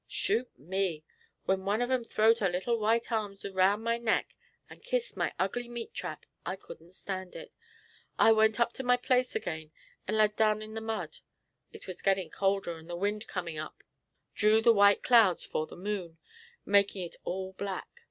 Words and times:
Shoot 0.07 0.49
me! 0.57 1.03
when 1.45 1.63
one 1.63 1.79
of 1.79 1.91
'em 1.91 2.03
throwed 2.03 2.39
her 2.39 2.49
little 2.49 2.79
white 2.79 3.11
arms 3.11 3.45
round 3.47 3.83
my 3.83 3.99
neck 3.99 4.33
and 4.67 4.81
kissed 4.83 5.15
my 5.15 5.31
ugly 5.37 5.69
meat 5.69 5.93
trap, 5.93 6.25
I 6.43 6.55
couldn't 6.55 6.93
stand 6.93 7.35
it. 7.35 7.53
I 8.17 8.31
went 8.31 8.59
up 8.59 8.73
to 8.73 8.83
my 8.83 8.97
place 8.97 9.35
again 9.35 9.71
and 10.07 10.17
lad 10.17 10.35
down 10.35 10.63
in 10.63 10.73
the 10.73 10.81
mud. 10.81 11.19
"It 11.71 11.85
was 11.85 12.01
gettin' 12.01 12.31
colder, 12.31 12.77
and 12.79 12.89
the 12.89 12.95
wind 12.95 13.27
comin' 13.27 13.57
up, 13.59 13.83
drew 14.33 14.59
the 14.59 14.73
white 14.73 15.03
clouds 15.03 15.45
'fore 15.45 15.67
the 15.67 15.77
moon, 15.77 16.17
makin' 16.65 17.03
it 17.03 17.17
all 17.23 17.53
black. 17.53 17.99